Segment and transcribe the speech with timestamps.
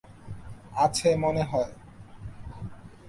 [0.75, 1.71] আছে মনে হয়।